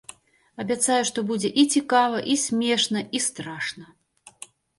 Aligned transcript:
Абяцаю, 0.61 1.03
што 1.09 1.23
будзе 1.31 1.51
і 1.63 1.65
цікава, 1.73 2.17
і 2.33 2.39
смешна, 2.45 2.99
і 3.19 3.23
страшна. 3.27 3.85